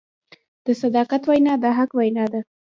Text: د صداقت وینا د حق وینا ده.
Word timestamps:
د 0.65 0.67
صداقت 0.81 1.21
وینا 1.25 1.53
د 1.63 1.65
حق 1.77 1.91
وینا 1.99 2.25
ده. 2.33 2.41